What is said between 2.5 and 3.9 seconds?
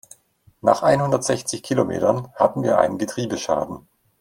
wir einen Getriebeschaden.